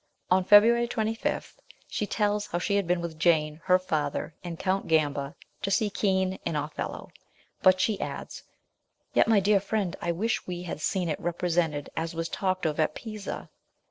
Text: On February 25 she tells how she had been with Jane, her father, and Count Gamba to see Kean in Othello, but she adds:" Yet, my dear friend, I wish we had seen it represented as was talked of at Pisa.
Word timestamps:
On 0.31 0.43
February 0.43 0.87
25 0.87 1.57
she 1.87 2.07
tells 2.07 2.47
how 2.47 2.57
she 2.57 2.75
had 2.75 2.87
been 2.87 3.01
with 3.01 3.19
Jane, 3.19 3.61
her 3.65 3.77
father, 3.77 4.33
and 4.43 4.57
Count 4.57 4.87
Gamba 4.87 5.35
to 5.61 5.69
see 5.69 5.91
Kean 5.91 6.39
in 6.43 6.55
Othello, 6.55 7.11
but 7.61 7.79
she 7.79 8.01
adds:" 8.01 8.41
Yet, 9.13 9.27
my 9.27 9.39
dear 9.39 9.59
friend, 9.59 9.95
I 10.01 10.11
wish 10.11 10.47
we 10.47 10.63
had 10.63 10.81
seen 10.81 11.07
it 11.07 11.19
represented 11.19 11.91
as 11.95 12.15
was 12.15 12.29
talked 12.29 12.65
of 12.65 12.79
at 12.79 12.95
Pisa. 12.95 13.51